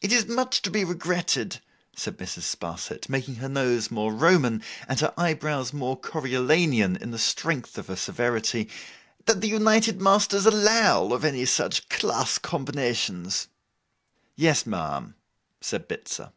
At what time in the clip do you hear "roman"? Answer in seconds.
4.10-4.62